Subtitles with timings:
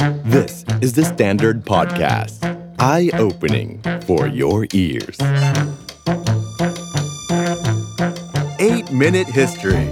[0.00, 2.40] This is the Standard Podcast.
[2.78, 5.18] Eye-opening for your ears.
[8.58, 9.86] 8-Minute History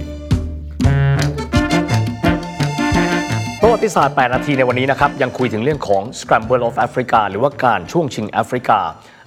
[3.61, 8.79] ประวัติศาสตร์ 8 นาทีในวันนี้นะครับ ยังคุยถึงเรื่องของ Scramble of Africa หรือว่าการช่วงชิงแอฟริกา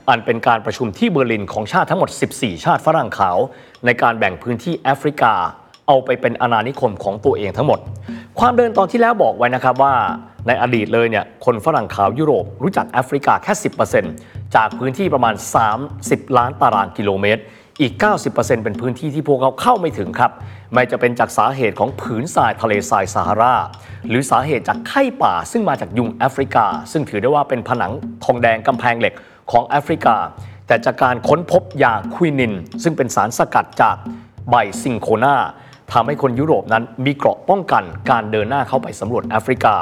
[0.09, 3.39] อันเป็นการประชุมที่เบอร์ลินของชาติทั้งหมด 14 ชาติฝรั่งขาว
[3.85, 5.35] ในการแบ่งพื้นที่แอฟริกา
[5.89, 7.79] เอาไปเป็นอาณานิคมของตัวเองทั้งหมด
[8.39, 9.95] ความเดินตอนที่แล้วบอกไว้นะครับว่า
[10.46, 13.53] ในอดีตเลยเนี่ยคนฝรั่งขาวยุโรปรู้จักแอฟริกาแค่
[14.04, 15.34] 10%จากพื้นที่ประมาณ
[15.84, 17.43] 30 ล้านตารางกิโลเมตร
[17.80, 17.93] อีก
[18.29, 20.32] 90%เป็นพื้นที่ที่พวกเขาเข้าไม่ถึงครับ
[20.72, 23.54] ไม่จะเป็นจากสาเหตุของผืนทรายทะเลทรายซาฮารา
[24.08, 27.93] หรือสาเหตุจากไข้ป่าซึ่งมาจากยุงแอฟริกา ซึ่งถือได้ว่าเป็นผนัง
[28.25, 29.14] ทองแดงกำแพงเหล็ก
[29.50, 30.17] ของแอฟริกา
[30.67, 33.97] แต่จากการค้นพบยาควินิน ซึ่งเป็นสารสกัดจาก
[34.50, 35.36] ใบซิงโคนา
[35.92, 39.77] ทำให้คนยุโรปนั้นมีเกราะป้องกันการเดินหน้าเข้าไปสำรวจแอฟริกา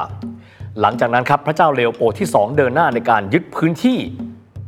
[0.79, 3.97] หลังจากนั้นครับพระเจ้าเลโอโปที่ 2 เดินหน้าในการยึดพื้นที่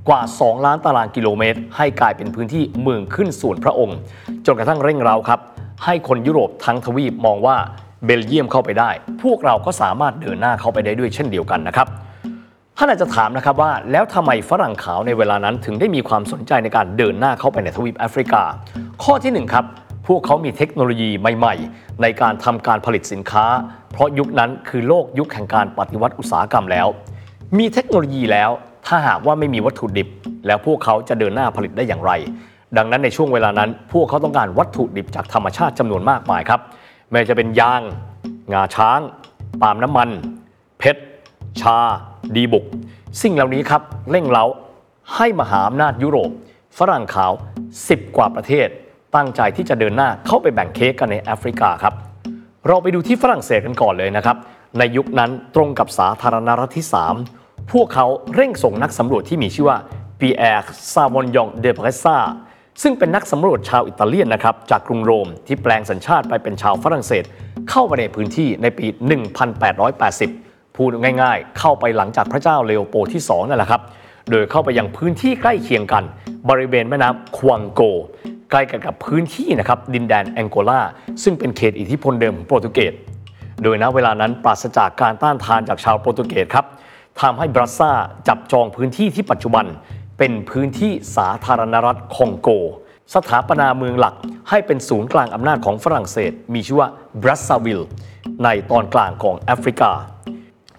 [0.10, 3.98] กว่า 2 ล้านตารางกิโลเมตร ให้กลายเป็นพื้นที่เมืองขึ้นส่วนพระองค์
[4.46, 5.40] จนกระทั่งเร่งเร้าครับ
[5.86, 7.58] ให้คนยุโรปทั้งทวีปมองว่า
[8.06, 8.90] เบลเยียมเข้าไปได้
[9.24, 11.88] พวกเราก็สามารถเดินหน้าเข้าไปได้ด้วยเช่นเดียวกันนะครับ
[12.78, 18.44] ท่านอาจจะถามนะครับว่าแล้วทำไมฝรั่งขาวในเวลานั้นถึงได้มีความสนใจในการเดินหน้าเข้าไปในทวีปแอฟริกา
[19.04, 19.66] ข้อที่หนึ่งครับ
[20.08, 23.46] พวกเขามีเทคโนโลยีใหม่ ๆ ในการทำการผลิตสินค้า
[23.92, 26.88] เพราะยุคนั้นคือโลกยุคแห่งการปฏิวัติอุตสาหกรรมแล้ว
[27.58, 28.50] มีเทคโนโลยีแล้ว
[28.88, 30.08] ถ้าหากว่าไม่มีวัตถุดิบ
[30.48, 32.12] แล้วพวกเขาจะเดินหน้าผลิตได้อย่างไร
[32.78, 36.60] ดังนั้นในช่วงเวลานั้น พวกเขาต้องการวัตถุดิบจากธรรมชาติจำนวนมากมายครับ
[37.10, 37.82] ไม่ว่าจะเป็นยาง
[38.54, 39.00] งาช้าง
[39.62, 40.10] ปาล์มน้ำมัน
[40.80, 41.02] เพชร
[41.62, 41.78] ชา
[42.36, 42.66] ดีบุก
[43.22, 44.46] สิ่งเหล่านี้ครับเร่งเร้า
[45.16, 46.32] ให้มหาอำนาจยุโรป
[46.78, 47.32] ฝรั่งขาว
[47.74, 48.68] 10 กว่าประเทศ
[49.16, 51.94] ตั้งใจที่จะเดินหน้าเข้าไปแบ่งเค้กกันในแอฟริกาครับ
[52.68, 54.38] เราไปดูที่ฝรั่งเศสกันก่อนเลยนะครับ
[54.78, 56.86] ในยุคนั้นตรงกับสาธารณรัฐที่
[57.28, 59.78] 3 พวกเขาเร่งส่งนักสำรวจที่มีชื่อว่า
[60.20, 62.18] ปีแอร์ซาวอร์ญองเดอบราซซา
[62.82, 67.24] ซึ่งเป็นนักสำรวจชาวอิตาเลียนนะครับจากกรุงโรมที่แปลงสัญชาติไปเป็นชาวฝรั่งเศส
[67.70, 68.86] เข้าไปในพื้นที่ในปี
[69.62, 70.90] 1880 พูด
[71.22, 73.82] ง่ายๆ เข้าไปหลังจากพระเจ้าเลโอโปที่2นั่นแหละครับ
[74.30, 76.04] โดยเข้าไปยังพื้นที่ใกล้เคียงกัน
[76.50, 77.82] บริเวณแม่น้ำควงโก
[78.54, 80.82] ใกล้กันกับพื้นที่นะครับดินแดนแองโกลา
[81.24, 82.94] ซึ่งเป็นเขตอิทธิพลเดิมของโปรตุเกส
[83.64, 86.66] โดยณเวลานั้นปราศจากการต้านทานจากชาวโปรตุเกสครับ
[87.22, 87.92] ทำให้บรัสซา
[88.28, 89.66] จับจองพื้นที่ที่ปัจจุบัน
[90.18, 92.50] เป็นพื้นที่สาธารณรัฐคองโก
[93.14, 94.16] สถาปนาเมืองหลัก
[94.50, 96.90] ให้เป็นศูนย์กลางอำนาจของฝรั่งเศส มีชื่อว่า
[97.22, 97.82] บราซซาวิล
[98.44, 99.92] ในตอนกลางของแอฟริกา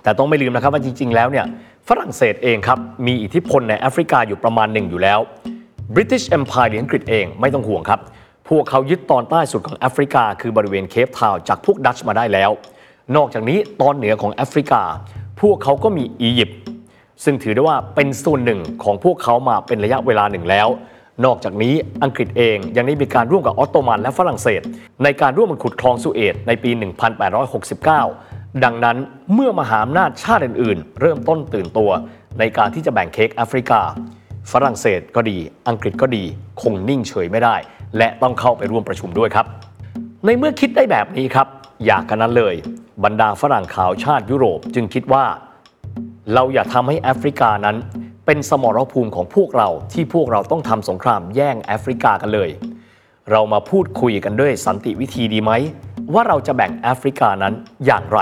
[0.03, 1.47] แต่ต้องไม่ลืมนะครับว่าจริง ๆ แล้วเนี่ย
[1.89, 5.21] ฝรั่งเศสเองครับมีอิทธิพลในแอฟริกาอยู่ประมาณหนึ่งอยู่แล้ว
[5.93, 8.00] British Empire หรืออังกฤษเองไม่ต้องห่วงครับ
[8.49, 12.50] พวกเขายึดตอนใต้สุดของแอฟริกา คือบริเวณเคปทาวน์จากพวกดัตช์มาได้แล้ว
[13.17, 14.83] นอกจากนี้ตอนเหนือของแอฟริกา
[15.41, 16.59] พวกเขาก็มีอียิปต์
[17.25, 20.69] ซึ่งถือได้ว่าเป็นส่วนหนึ่งของพวกเขามาเป็นระยะเวลาหนึ่งแล้ว
[21.25, 24.62] นอกจากนี้อังกฤษเองยังได้มีการร่วมกับออตโตมันและฝรั่งเศส
[25.03, 26.71] ในการร่วมมันขุดคลองสุเอตในปี
[27.87, 28.97] 1869 ดังนั้น
[29.34, 31.91] เมื่อมหาอำนาจชาติอื่นๆ เริ่มต้นตื่นตัว
[32.39, 33.81] ในการที่จะแบ่งเค้กแอฟริกา
[34.53, 35.38] ฝรั่งเศสก็ดี
[35.69, 36.25] อังกฤษก็ดี
[36.62, 37.56] คงนิ่งเฉยไม่ได้
[37.99, 39.47] และต้องเข้าไปร่วมประชุมด้วยครับ
[40.25, 41.47] ในเมื่อคิดได้แบบนี้ครับ
[41.87, 42.55] อยากกันนั้นเลย
[43.05, 45.25] บรรดาฝรั่งขาวชาติยุโรปจึงคิดว่า
[46.34, 47.77] เราอย่าทำให้แอฟริกานั้น
[48.27, 52.50] เป็นสมรภูมิของพวกเราที่พวกเราต้องทำสงครามแย่งแอฟริกากันเลย
[53.31, 55.53] เรามาพูดคุยกันด้วยสันติวิธีดีไหม
[56.15, 57.55] ว่าเราจะแบ่งแอฟริกานั้น
[57.87, 58.19] อย่างไร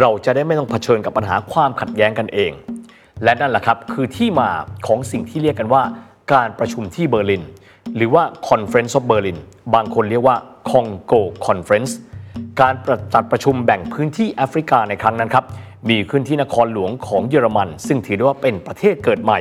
[0.00, 2.52] เราจะได้ไม่ต้องเผชิญกับปัญหาความขัดแย้งกันเอง
[3.22, 4.50] และนั่นแหละครับคือที่มา
[4.86, 5.82] ของสิ่งที่เรียกกันว่า
[6.32, 7.44] การประชุมที่เบอร์ลิน
[7.96, 9.38] หรือว่า Conference of Berlin
[9.74, 10.36] บางคนเรียกว่า
[10.70, 11.92] Congo Conference
[12.60, 12.74] การ
[13.14, 15.44] จัดประชุมแบ่งพื้นที่แอฟริกาในครั้งนั้นครับ
[15.88, 19.40] มีขึ้นที่นครหลวงของเยอรมัน ซึ่งถือได้ว่าเป็นประเทศเกิดใหม่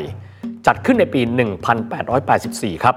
[0.68, 1.22] จัดขึ้นในปี
[2.02, 2.96] 1884 ครับ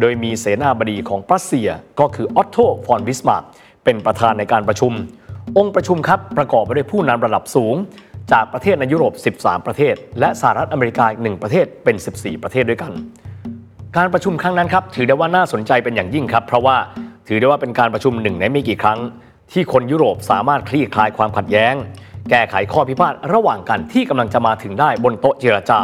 [0.00, 1.68] โดยมีเสนาบดีของปรัสเซีย
[2.00, 2.56] ก็คือออตโต
[2.86, 3.44] ฟอนบิสมาร์ก
[3.84, 4.92] เป็นประธานในการประชุม
[5.58, 7.74] องค์ประชุมครับประกอบไปด้วยผู้นำระดับสูง
[8.32, 12.92] จากประเทศในยุโรป 13 ประเทศ และสหรัฐอเมริกาอีกหนึ่งประเทศเป็น 14 ประเทศด้วยกัน
[13.96, 16.76] การประชุมครั้งนั้นครับถือได้ว่าน่าสนใจเป็นอย่างยิ่งครับ เพราะว่า
[17.28, 18.98] ถือได้ว่าเป็นการประชุมหนึ่งในไม่กี่ครั้ง
[19.52, 21.74] ที่คนยุโรปสามารถคลี่คลายความขัดแย้ง
[22.30, 25.80] แก้ไขข้อพิพาทระหว่างกันที่กำลังจะมาถึงได้บนโต๊ะเจรจา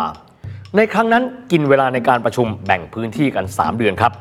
[0.77, 1.23] ในครั้งนั้น
[1.53, 4.13] กินเวลาในการประชุมแบ่งพื้นที่กัน 3 เดือนครับ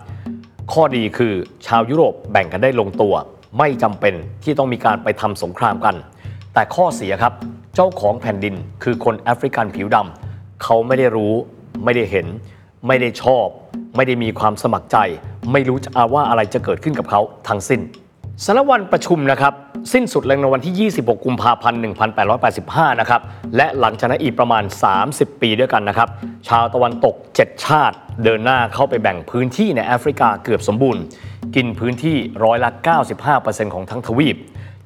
[0.74, 1.34] ข้อดีคือ
[1.68, 3.14] ชาวยุโรปแบ่งกันได้ลงตัว
[3.58, 4.14] ไม่จำเป็น
[4.44, 5.96] ที่ต้องมีการไปทำสงครามกัน
[6.54, 7.34] แต่ข้อเสียครับ
[7.76, 11.34] เจ้าของแผ่นดินคือคนแอฟริกันผิวดำเขาไม่ได้รู้
[11.84, 12.26] ไม่ได้เห็น
[12.88, 13.48] ไม่ได้ชอบ
[13.96, 14.98] ไม่ได้มีความสมัครใจ
[15.52, 17.82] ไม่รู้จะว่าอะไรจะเกิดขึ้นกับเขาทั้งสิ้น
[18.46, 19.54] สารวันประชุมนะครับ
[19.94, 21.80] สิ้นสุดลงในวันที่ 26 กุมภาพันธ์
[22.40, 23.22] 1885 นะครับ
[23.56, 24.64] และหลังจากนั้นอีกประมาณ
[25.04, 26.10] 30 ปีด้วยกันนะครับ
[26.48, 31.02] ชาวตะวันตก 7 ชาติ เดินหน้าเข้าไปแบ่งพื้นที่ในแอฟริกาเกือบสมบูรณ์
[31.56, 32.70] กินพื้นที่ร้อยละ
[33.22, 34.38] 95%ของทั้งทวีป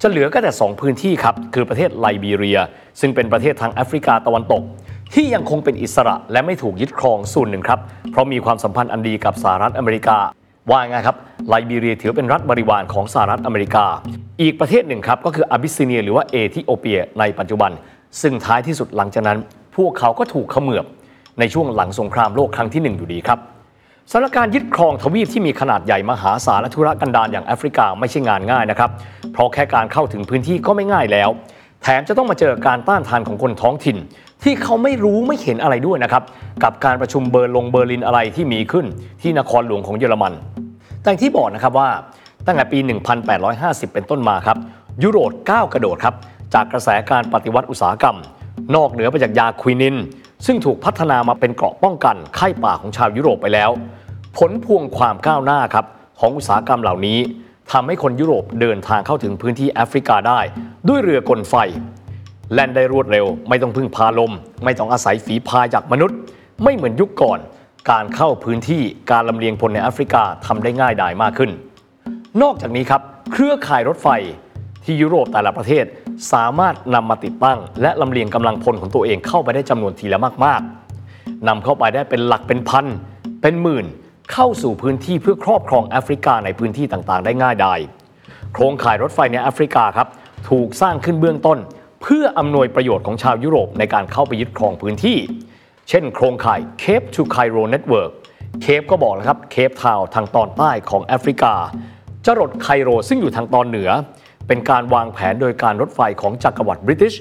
[0.01, 2.59] จะเหลือก็แต่ 2 พื้นที่ครับ คือประเทศไลบีเรีย
[2.99, 4.61] ซึ่งเป็นประเทศทางแอฟริกาตะวันตก
[5.13, 7.79] ที่ยังคงเป็นอิสระและไม่ถูกยึดครองส่วนหนึ่งครับ
[8.11, 10.17] เพราะมีความสัมพันธ์อันดีกับสหรัฐอเมริกา
[10.71, 11.17] ว่าไงครับ
[11.49, 13.85] ไลบีเรียถือเป็นรัฐบริวารของสหรัฐอเมริกา
[14.41, 17.71] อีกประเทศหนึ่งครับก็คืออาบิสซิเนียหรือว่าเอธิโอเปียในปัจจุบัน
[18.21, 19.37] ซึ่งท้ายที่สุดหลังจากนั้น
[19.75, 20.85] พวกเขาก็ถูกเขมือบ
[21.39, 23.39] ในช่วงหลังสงครามโลกครั้งที่หนึ่งอยู่ดีครับ
[24.11, 28.89] สถานการณ์ยึดครองทวีปที่มีขนาดใหญ่มหาศาลและทุรกันดารอย่างแอฟริกาไม่ใช่งานง่ายนะครับ
[29.33, 31.29] เพราะแค่การเข้าถึงพื้นที่ก็ไม่ง่ายแล้ว
[31.81, 33.97] แถมจะต้องมาเจอการต้านทานของคนท้องถิ่น
[34.43, 36.23] ที่เขาไม่รู้ไม่เห็นอะไรด้วยนะครับ
[36.63, 38.85] กับการประชุมเบอร์ลงเบอร์ลินอะไรที่มีขึ้น
[39.21, 40.33] ที่นครหลวงของเยอรมัน
[41.03, 41.89] แต่ที่บอกนะครับว่า
[42.45, 42.79] ตั้งแต่ปี
[43.35, 44.57] 1850 เป็นต้นมาครับ
[45.03, 46.15] ยุโรปก้าวกระโดดครับ
[46.53, 48.17] จากกระแสการปฏิวัติอุตสาหกรรม
[48.75, 49.95] นอกเหนือไปจากยาควินิน
[50.45, 53.71] ซึ่งถูกพัฒนามาเป็นเกราะป้องกันไข้ป่าของชาวยุโรปไปแล้ว
[54.37, 55.85] ผลพวงความก้าวหน้าครับ
[56.19, 57.19] ของอุตสาหกรรมเหล่านี้
[57.71, 60.39] ทำให้คนยุโรปเดินทางเข้าถึงพื้นที่แอฟริกาได้
[60.87, 61.55] ด้วยเรือกลไฟ
[62.53, 64.33] แล่นได้รวดเร็ว ไม่ต้องพึ่งพาลม
[64.63, 66.17] ไม่ต้องอาศัยฝีพายจากมนุษย์
[66.63, 67.39] ไม่เหมือนยุคก่อน
[67.91, 71.51] การเข้าพื้นที่การลำเลียงพลในแอฟริกาทำได้ง่ายดายมากขึ้น
[72.41, 73.01] นอกจากนี้ครับ
[73.31, 74.07] เครือข่ายรถไฟ
[74.83, 75.85] ที่ยุโรปแต่ละประเทศ
[76.33, 80.61] สามารถนำมาติดตั้ง และลำเลียงกำลังพลของตัวเองเข้าไปได้จำนวนทีละมาก
[81.03, 82.85] ๆนำเข้าไปได้เป็นหลักเป็นพัน
[83.41, 83.85] เป็นหมื่น
[84.33, 87.79] เข้าสู่พื้นที่เพื่อครอบครองแอฟริกาในพื้นที่ต่างๆ ได้ง่ายดาย
[88.53, 90.07] โครงข่ายรถไฟในแอฟริกาครับ
[90.49, 91.57] ถูกสร้างขึ้นเบื้องต้น
[92.01, 95.17] เพื่ออำนวยประโยชน์ของชาวยุโรปในการเข้าไปยึดครองพื้นที่
[95.89, 98.11] เช่น โครงข่าย Cape to Cairo Network
[98.61, 101.53] เคปก็บอกแล้วครับเคปทาวทางตอนใต้ของแอฟริกา
[102.25, 103.89] จรดไคโรซึ่งอยู่ทางตอนเหนือ
[104.47, 107.13] เป็นการวางแผนโดยการรถไฟของจักรวรรดิบริติช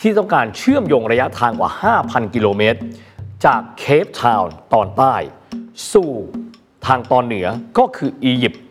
[0.00, 1.70] ที่ต้องการเชื่อมโยงระยะทางกว่า
[2.02, 2.78] 5,000 กิโลเมตร
[3.44, 5.14] จากเคปทาวน์ตอนใต้
[5.92, 6.12] สู่
[6.86, 7.46] ทางตอนเหนือ
[7.78, 8.62] ก็คืออียิปต์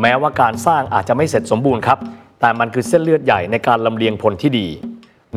[0.00, 1.98] แม้ว่าการสร้างอาจจะไม่เสร็จสมบูรณ์ครับ
[2.40, 4.66] แต่มันคือเส้นเลือดใหญ่ในการลำเลียงพลที่ดี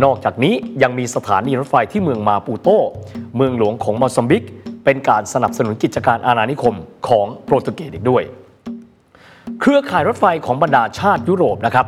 [0.03, 0.53] นอกจากนี้
[0.83, 2.67] ยังมีสถานีรถไฟที่เมืองมาปูโต
[3.35, 4.43] เมืองหลวงของมอซัมบิก
[4.85, 6.75] เป็นการสนับสนุนกิจการอาณานิคม
[7.07, 8.23] ของโปรตุเกสอีกด้วย
[9.59, 11.85] เครือข่ายรถไฟของบรรดาชาติยุโรปนะครับ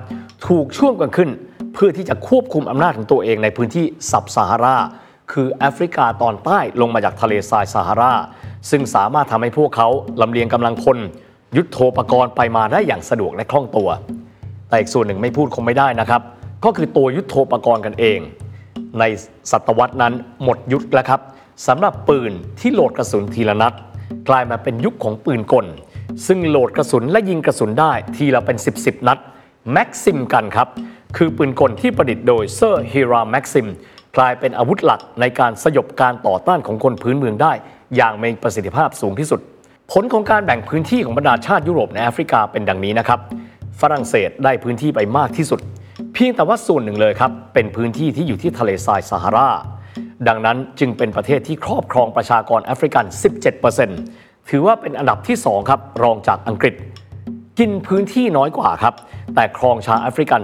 [0.47, 1.29] ถูกช่วงกันขึ้น
[1.73, 4.77] เพื่อที่จะควบคุมอำนาจของตัวเองในพื้นที่ซับซาฮารา
[5.31, 8.13] คือแอฟริกาตอนใต้ลงมาจากทะเลทรายซาฮารา
[8.69, 9.87] ซึ่งสามารถทำให้พวกเขา
[10.21, 10.97] ลำเลียงกำลังพล
[11.57, 13.89] ยุทธโธปกรณ์ไปมาได้อย่างสะดวกและคล่องตัว
[14.69, 16.21] แต่อีกส่วนหนึ่งไม่พูดคงไม่ได้นะครับ
[16.65, 18.19] ก็คือตัวยุทธโธปกรณ์กันเอง
[18.99, 19.03] ใน
[19.51, 20.13] ศตวรรษนั้น
[20.43, 21.21] หมดยุคแล้วครับ
[21.67, 23.73] สำหรับปืนที่โหลดกระสุนทีละนัด
[24.29, 25.65] กลายมาเป็นยุคของปืนกล
[26.27, 29.19] ซึ่งโหลดกระสุนและยิงกระสุนได้ทีละเป็น 10บสนัด
[29.73, 30.67] แม็กซิมกันครับ
[31.17, 33.67] คือปืนกลที่ประดิษฐ์โดยเซอร์ฮิราแม็กซิม
[34.17, 37.53] กลายเป็นอาวุธหลักในการสยบการต่อต้านของคนพื้นเมืองได้
[37.95, 39.39] อย่างมีประสิทธิภาพสูงที่สุด
[39.91, 43.19] ผลของการแบ่งพื้นที่ของบรรดาชาติยุโรปในแอฟริกาเป็นดังนี้นะครับ
[43.81, 45.59] ฝรั่งเศสได้พื้นที่ไปมากที่สุด
[46.13, 49.49] เพียงแต่ว่าส่วนหนึ่งเลยครับ เป็นพื้นที่ที่อยู่ที่ทะเลทรายซาฮารา
[50.27, 53.05] ดังนั้นจึงเป็นประเทศที่ครอบครองประชากรแอฟริกัน
[53.77, 56.75] 17%ถือว่าเป็นอันดับที่2ครับรองจากอังกฤษ
[57.59, 58.95] กินพื้นที่น้อยกว่าครับ
[59.35, 60.41] แต่ครองชาวแอฟริกัน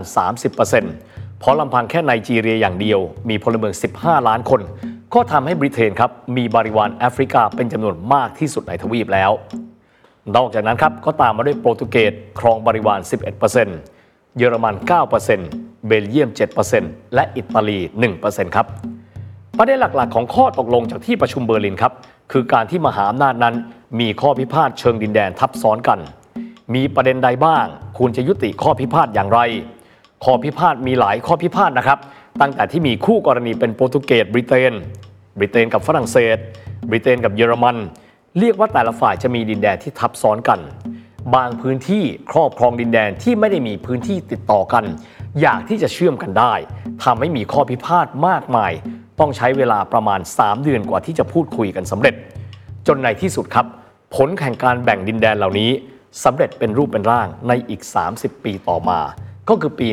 [0.58, 1.13] 30%
[1.44, 3.00] เพราะลำพังแค่ไนจีเรียอย่างเดียว
[3.30, 4.62] มีพลเมือง 15 ล้านคน
[5.14, 9.32] ก็ทำให้บริเตนครับมีบริวารแอฟริกาเป็นจำนวนมากที่สุดในทวีปแล้ว
[10.36, 13.00] นอกจากนั้นครับก็ตามมาด้วยโปรตุเกสครองบริวาร
[13.70, 14.76] 11%เยอรมัน
[15.32, 16.30] 9%เบลเยียม
[16.72, 17.80] 7%และอิตาลี
[18.18, 18.68] 1%ครับ
[19.58, 21.94] ประเด็นหลักๆ ของข้อตกลงจากที่ประชุมเบอร์ลินครับ
[22.32, 23.56] คือการที่มหาอำนาจนั้น
[24.00, 26.00] มีข้อพิพาทเชิงดินแดนทับซ้อนกัน
[26.76, 27.66] มีประเด็นใดบ้าง
[27.98, 29.42] ควรจะยุติข้อพิพาทอย่างไร
[30.24, 32.00] ข้อพิพาทมีหลายข้อพิพาทนะครับ
[32.42, 34.74] ตั้งแต่ที่มีคู่กรณีเป็นโปรตุเกสบริเตน
[35.38, 36.38] บริเตนกับฝรั่งเศส
[36.90, 37.78] บริเตนกับเยอรมัน
[38.40, 40.60] เรียกว่าแต่ละฝ่ายจะมีดินแดนที่ทับซ้อนกัน
[41.36, 44.84] บางพื้นที่ครอบครองดินแดนที่ไม่ได้มีพื้นที่ติดต่อกัน
[45.42, 46.54] อยากที่จะเชื่อมกันได้
[47.04, 48.72] ทำให้มีข้อพิพาทมากมาย
[49.20, 52.16] ต้องใช้เวลาประมาณ 3 เดือนกว่าที่จะพูดคุยกันสำเร็จ
[52.88, 53.66] จนในที่สุดครับ
[54.16, 55.72] ผลแห่งการแบ่งดินแดนเหล่านี้
[56.24, 57.82] สำเร็จเป็นรูปเป็นร่างในอีก
[58.14, 59.00] 30 ปีต่อมา
[59.50, 59.88] ก็คือปี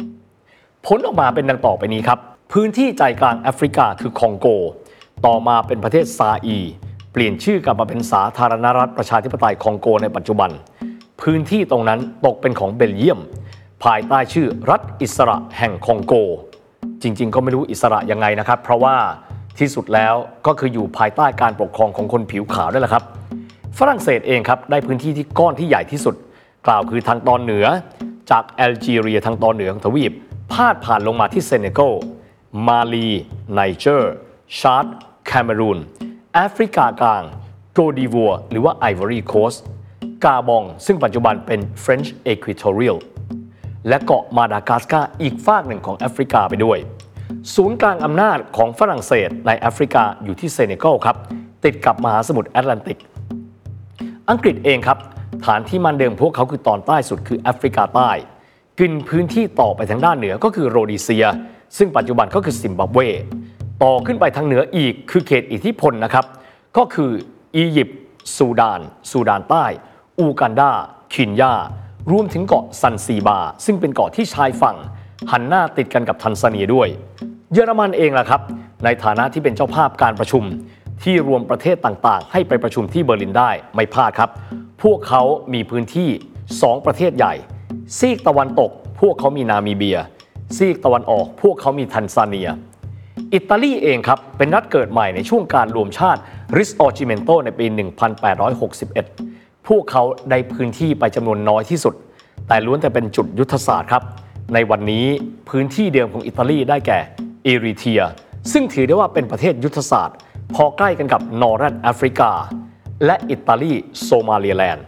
[0.00, 2.18] 1914 ผลออกมาเป็นดังต่อไปนี้ครับ
[2.52, 4.46] พื้นที่ใจกลางแอฟริกาคือคองโก
[5.26, 6.58] ต่อมาเป็นประเทศซาอี
[7.12, 10.50] เปลี่ยนชื่อกลับมาเป็นสาธารณรัฐประชาธิปไตยคองโกในปัจจุบัน
[11.22, 13.20] พื้นที่ตรงนั้นตกเป็นของเบลเยียม
[13.84, 16.14] ภายใต้ชื่อรัฐอิสระแห่งคองโก
[17.02, 18.96] จริง ๆ ก็ไม่รู้อิสระยังไงนะครับ เพราะว่า
[19.58, 20.14] ที่สุดแล้ว
[20.46, 23.04] ก็คืออยู่ภายใต้การปกครองของคนผิวขาวด้วยแหละครับ
[23.78, 26.14] ฝรั่งเศสเองครับได้พื้นที่ที่ก้อนที่ใหญ่ที่สุด
[26.66, 27.66] กล่าวคือทางตอนเหนือ
[28.30, 30.12] จากแอลจีเรียทางตอนเหนือของทวีป
[30.52, 31.92] พาดผ่านลงมาที่เซเนกัล
[32.66, 33.08] มาลี
[33.52, 34.12] ไนเจอร์
[34.58, 34.86] ชาร์ด
[35.26, 35.78] แคเมรูน
[36.34, 37.22] แอฟริกากลาง
[37.72, 39.54] โกตดิวัวร์ หรือว่าไอวอรีโคสต์
[40.24, 42.98] กาบอง ซึ่งปัจจุบันเป็น French Equatorial
[43.88, 46.78] และเกาะมาดากัสการ์อีกฝากหนึ่งของแอฟริกาไปด้วย
[47.54, 51.16] ศูนย์กลางอำนาจของฝรั่งเศสในแอฟริกาอยู่ที่เซเนกัลครับ
[51.64, 52.98] ติดกับมหาสมุทรแอตแลนติก
[54.30, 54.98] อังกฤษเองครับ
[55.46, 58.10] ฐานที่มันเดิมพวกเขาคือตอนใต้สุดคือแอฟริกาใต้
[58.80, 61.26] กินพื้นที่ต่อไปทางด้านเหนือก็คือโรดีเซีย
[61.76, 62.98] ซึ่งปัจจุบันก็คือซิมบับเว
[63.82, 66.24] ต่อขึ้นไปทางเหนืออีกคือเขตอิทธิพลนะครับ
[66.76, 67.10] ก็คือ
[67.56, 67.98] อียิปต์
[68.36, 68.80] ซูดาน
[69.10, 69.64] ซูดานใต้
[70.18, 70.70] อูกันดา
[71.14, 71.54] เคนยา
[72.12, 74.76] รวมถึงเกาะแซนซิบาร์ ซึ่งเป็นเกาะที่ชายฝั่ง
[75.32, 76.88] หันหน้าติดกันกับทันซาเนียด้วย
[77.52, 78.40] เยอรมันเองล่ะครับ
[78.84, 80.44] ในฐานะที่เป็นเจ้าภาพการประชุม
[81.02, 84.30] ที่รวมประเทศต่างๆ ให้ไปประชุมที่เบอร์ลินได้ไม่พลาดครับ
[84.82, 85.22] พวกเขา
[85.54, 86.10] มีพื้นที่
[86.48, 87.34] 2 ประเทศใหญ่
[87.98, 88.70] ซีกตะวันตก
[89.00, 89.98] พวกเขามีนามิเบีย
[90.56, 92.50] ซีกตะวันออก พวกเขามีทันซาเนีย
[93.34, 96.20] อิตาลีเองครับ เป็นรัฐเกิดใหม่ในช่วงการรวมชาติ
[96.56, 97.66] it: Risorgimento ในปี
[98.46, 101.94] 1861 พวกเขาได้พื้นที่ไปจำนวนน้อยที่สุด
[102.48, 104.02] แต่ล้วนแต่เป็นจุดยุทธศาสตร์ครับ
[104.54, 105.06] ในวันนี้
[105.48, 106.98] พื้นที่เดิมของอิตาลีได้แก่
[107.44, 108.02] เอริเทรีย
[108.52, 110.16] ซึ่งถือได้ว่าเป็นประเทศยุทธศาสตร์
[110.54, 112.32] พอใกล้กันกับ Northern Africa
[113.04, 114.84] และอิตาลีโซมาเลียแลนด์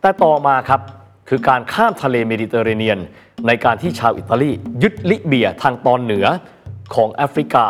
[0.00, 0.80] แต่ต่อมาครับ
[1.28, 2.98] คือการข้ามทะเลเมดิเตอร์เรเนียน
[3.46, 4.50] ในการที่ชาวอิตาลี
[4.82, 6.26] ยึดลิเบียทางตอนเหนือ
[6.94, 7.66] ของแอฟริกา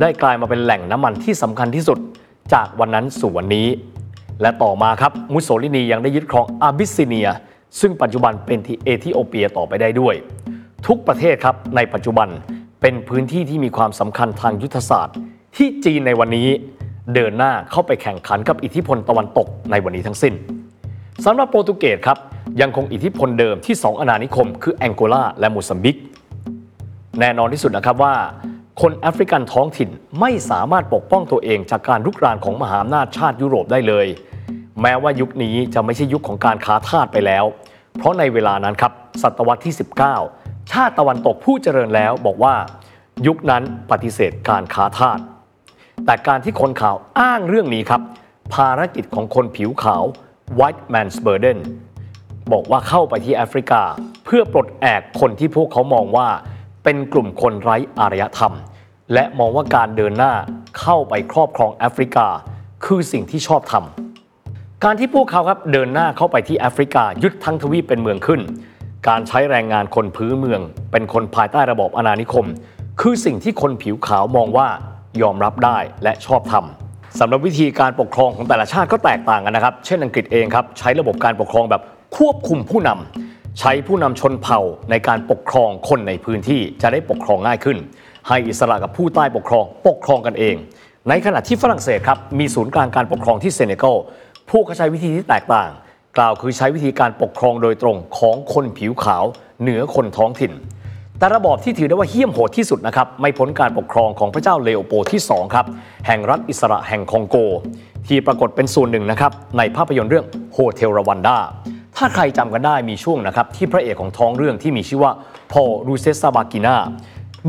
[0.00, 1.98] ได้กลายมาเป็นแหล่งน้ำมันที่สำคัญที่สุด
[2.52, 3.68] จากวันนั้นสู่วันนี้
[4.42, 7.28] และต่อมาครับมุสโสลินียังได้ยึดครองอาบิสซิเนีย
[7.80, 10.14] ซึ่งปัจจุบันเป็นที่เอธิโอเปียต่อไปได้ด้วย
[10.86, 12.28] ทุกประเทศครับในปัจจุบัน
[12.80, 15.16] เป็นพื้นที่ที่มีความสำคัญทางยุทธศาสตร์
[15.56, 16.48] ที่จีนในวันนี้
[17.14, 20.34] เดินหน้าเข้าไปแข่งขันกับอิทธิพลตะวันตกในวันนี้ทั้งสิ้น
[21.24, 22.18] สำหรับโปรตุเกสครับ
[22.60, 25.96] ยังคงอิทธิพลเดิมที่ 2 อาณานิคม คือแองโกลาและโมซัมบิก
[27.20, 28.14] แน่นอนที่สุดนะครับว่า
[28.80, 29.88] คนแอฟริกันท้องถิ่น
[30.20, 34.06] ไม่สามารถปกป้องตัวเองจากการลุกรานของมหาอำนาจชาติยุโรปได้เลย
[34.82, 37.44] แม้ว่ายุคนี้จะไม่ใช่ยุคของการค้าทาสไปแล้ว
[37.98, 39.74] เพราะในเวลานั้นครับศตวรรษที่
[40.22, 42.54] 19 ชาติตะวันตกผู้เจริญแล้วบอกว่า
[43.26, 45.18] ยุคนั้นปฏิเสธการค้าทาส
[46.04, 48.00] แต่การที่คนข่าวอ้างเรื่องนี้ครับ
[48.54, 50.04] ภารกิจของคนผิวขาว
[50.58, 51.58] white man's burden
[52.52, 53.82] บอกว่าเข้าไปที่แอฟริกา
[54.24, 56.28] เพื่อปลดแอกคนที่พวกเขามองว่า
[56.84, 58.54] เป็นกลุ่มคนไร้อารยธรรม
[59.12, 60.32] และมองว่าการเดินหน้า
[60.80, 62.26] เข้าไปครอบครองแอฟริกา
[62.84, 68.40] คือสิ่งที่ชอบทำการที่พวกเขาครับเดินหน้าเข้าไปที่แอฟริกายึดทั้งทวีปเป็นเมืองขึ้น
[69.08, 70.60] การใช้แรงงานคนพื้นเมือง
[70.92, 72.46] เป็นคนภายใต้ระบอบอาณานิคม
[73.00, 74.68] คือสิ่งที่คนผิวขาวมองว่า
[75.22, 81.82] ยอมรับได้และชอบทำสำหรับวิธีการปกครองของแต่ละชาติก็แตกต่างกันนะครับ เช่นอังกฤษเองครับใช้ระบบการปกครองแบบ
[82.16, 87.78] ควบคุมผู้นำใช้ผู้นำชนเผ่าในการปกครองคนในพื้นที่จะได้ปกครองง่ายขึ้น
[88.28, 90.56] ให้อิสระกับผู้ใต้ปกครองปกครองกันเอง
[91.08, 93.96] ในขณะที่ฝรั่งเศสครับมีศูนย์กลางการปกครองที่เซเนกัล
[94.50, 95.70] ผู้เขาใช้วิธีที่แตกต่าง
[96.16, 99.24] กล่าวคือใช้วิธีการปกครองโดยตรงของคนผิวขาว
[99.62, 100.52] เหนือคนท้องถิ่น
[101.18, 105.66] แต่ระบอบที่ถือได้ว่าเหี้ยมโหดที่สุดนะครับไม่พ้นการปกครองของพระเจ้าเลโอโปลด์ที่2ครับ
[106.06, 107.36] แห่งรัฐอิสระแห่งคองโก
[108.06, 111.36] ที่ปรากฏเป็นส่วนหนึ่งนะครับในภาพยนตร์เรื่อง Hotel Rwanda
[111.96, 115.12] ถ้าใครจำกันได้มีช่วงนะครับที่พระเอกของท้องเรื่องที่มีชื่อว่า
[115.52, 116.76] พอล รูเซสซาบากินา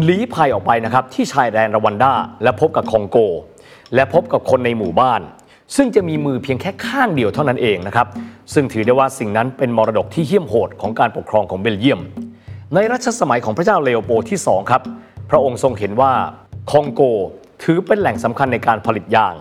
[0.07, 3.17] ลี้ภัยออกไปนะครับที่ชายแดนรวันดาและพบกับคองโก
[3.95, 5.21] และพบกับคนในหมู่บ้าน
[5.75, 8.07] ซึ่งจะมีมือเพียงแค่ข้างเดียวเท่านั้นเองนะครับ
[8.53, 12.01] ซึ่งถือได้ว่าสิ่งนั้นเป็นมรดกที่เหี้ยมโหดของการปกครองของเบลเยียม
[12.75, 14.81] ในรัชสมัยของพระเจ้าเลโอโปที่ 2 ครับ
[15.29, 16.13] พระองค์ทรงเห็นว่า
[16.71, 17.01] คองโก
[17.63, 19.33] ถือเป็นแหล่งสำคัญในการผลิตยาง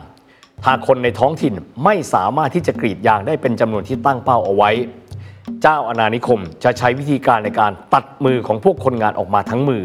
[0.67, 1.55] หากคนในท้องถิ่น
[1.85, 4.71] ไม่สามารถที่จะกรีดยางได้เป็นจำนวนที่ตั้งเป้าเอาไว้
[5.63, 9.83] เจ้าอาณานิคมจะใช้วิธีการในการตัดมือของพวกคนงานออกมาทั้งมือ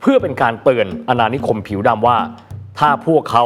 [0.00, 2.18] เพื่อเป็นการเตือนอาณานิคมผิวดำว่า
[2.78, 3.44] ถ้าพวกเขา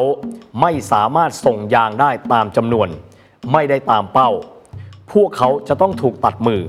[0.61, 2.89] ไม่สามารถส่งยางได้ตามจำนวน
[3.53, 4.31] ไม่ได้ตามเป้า
[5.13, 6.63] พวกเขาจะต้องถูกตัดมือ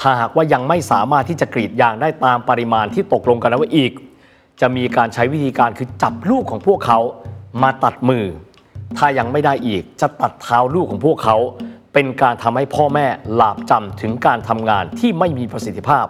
[0.00, 3.92] ถ้าหากว่ายังไม่สามารถที่จะกรีดยางได้ตามปริมาณที่ตกลงกันแล้วอีก
[4.60, 6.98] จะมีการใช้วิธีการคือจับลูกของพวกเขา
[7.62, 8.24] มาตัดมือ
[8.98, 11.36] ถ้ายังไม่ได้อีกจะตัดเท้าลูกของพวกเขา
[11.92, 16.06] เป็นการทำให้พ่อแม่หลาบจำถึงการทำงานที่ไม่มีประสิทธิภาพ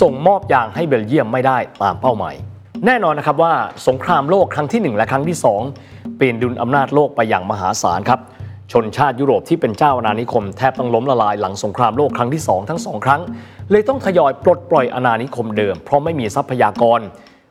[0.00, 2.34] ส่งมอบยางให้เบลเยียมไม่ได้ตามเป้าหมาย
[2.86, 3.54] แน่นอนนะครับว่า
[3.88, 5.38] สงครามโลกครั้งที่ 1 และครั้งที่
[5.76, 8.20] 2 เปลี่ยนดุลอำนาจโลกไปอย่างมหาศาลครับ
[8.72, 13.20] ชนชาติยุโรปที่เป็นเจ้าอาณานิคมแทบต้องล้มละลายหลังสงครามโลกครั้งที่ 2 ทั้งสองครั้ง
[13.70, 17.00] เลยต้องทยอยปลดปล่อยอาณานิคมเดิม เพราะไม่มีทรัพยากร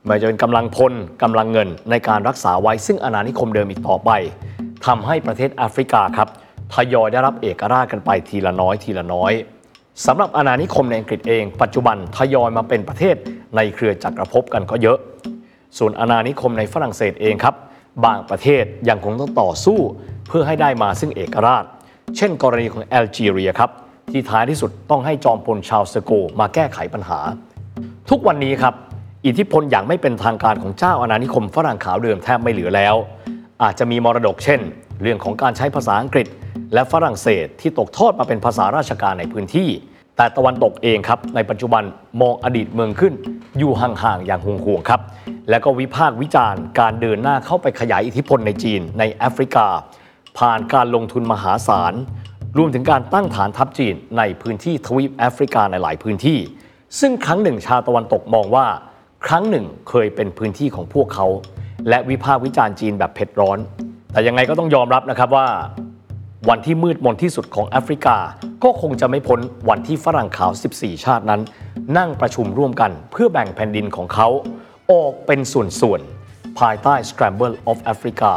[0.06, 0.94] ไม่จะเป็นกำลังพล
[1.24, 4.12] กำลังเงินในการรักษาไว้ซึ่งอาณานิคมเดิมอีกต่อไป
[4.86, 6.30] ทำให้ประเทศแอฟริกาครับ
[6.74, 9.34] ทยอยได้รับเอกราชกันไปทีละน้อยทีละน้อย
[10.06, 13.16] สำหรับอาณานิคมในอังกฤษเอง ปัจจุบันทยอยมาเป็นประเทศ
[13.56, 14.98] ในเครือจักรภพกันก็เยอะ
[15.78, 17.56] ส่วนอาณานิคมในฝรั่งเศสเองครับ
[18.06, 19.80] บางประเทศยังคงต้องต่อสู้
[20.28, 21.64] เพื่อให้ได้มาซึ่งเอกราช
[22.18, 23.70] เช่นกรณีของแอลจีเรียครับ
[24.12, 27.20] ที่ท้ายที่สุดต้องให้จอมพลชาวสโกมาแก้ไขปัญหา
[28.10, 28.74] ทุกวันนี้ครับ
[29.26, 32.96] อิทธิพลอย่างไม่เป็นทางการของเจ้าอาณานิคมฝรั่งขาวเดิมแทบไม่เหลือแล้ว
[33.64, 34.62] อาจจะมีมรดกเช่น
[35.02, 36.28] เรื่องของการใช้ภาษาอังกฤษ
[36.74, 39.70] และฝรั่งเศสที่ตกทอดมาเป็นภาษาราชการในพื้นที่
[40.18, 41.84] แต่ตะวันตกเองครับในปัจจุบัน
[42.22, 43.14] มองอดีตเมืองขึ้น
[43.58, 45.02] อยู่ห่างๆอย่างห่วงๆครับ
[45.50, 49.68] และก็วิพากษ์วิจารณ์การเดินหน้าเข้าไปขยายอิทธิพลในจีนในแอฟริกา
[50.38, 51.94] ผ่านการลงทุนมหาศาล
[52.58, 56.40] รวมถึงการตั้งฐานทัพจีนในพื้นที่ทวีปแอฟริกาในหลายพื้นที่
[57.00, 58.68] ซึ่งครั้งหนึ่งชาวตะวันตกมองว่า
[59.26, 61.28] ครั้งหนึ่งเคยเป็นพื้นที่ของพวกเขา
[61.90, 63.58] และวิพากษ์วิจารณ์จีนแบบเผ็ดร้อน
[64.12, 65.48] แต่ยังไงก็ต้องยอมรับนะครับว่า
[66.50, 68.18] วันที่มืดมนที่สุดของแอฟริกา
[68.64, 69.40] ก็คงจะไม่พ้น
[69.70, 71.42] วันที่ฝรั่งขาว 14 ชาตินั้น
[71.98, 74.28] นั่งประชุมร่วมกันเพื่อแบ่งแผ่นดินของเขา
[74.92, 78.32] ออกเป็นส่วนๆภายใต้ Scramble of Africa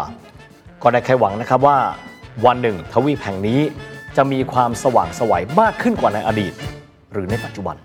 [0.83, 1.79] ก็ได้แค่หวังนะครับว่า
[2.47, 3.61] วันหนึ่งทวีปแห่งนี้
[4.17, 6.53] จะมีความสว่างสวัยมากขึ้นกว่าในอดีต
[7.13, 7.77] หรือในปัจจุบัน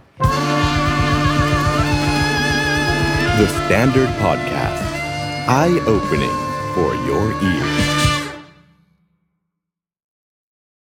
[3.40, 4.84] The Standard Podcast.
[5.62, 6.38] Eye opening
[6.74, 7.85] for your ears.